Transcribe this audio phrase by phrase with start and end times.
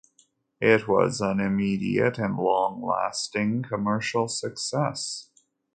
[0.61, 5.29] It was an immediate and long-lasting commercial success.